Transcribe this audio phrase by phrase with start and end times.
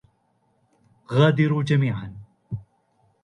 [1.09, 2.15] غادروا جميعا.